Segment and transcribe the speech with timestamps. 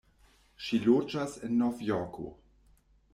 [0.67, 2.25] Ŝi loĝas en Novjorko.